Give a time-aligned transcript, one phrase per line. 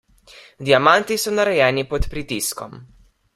[0.69, 2.75] Diamanti so narejeni pod pritiskom.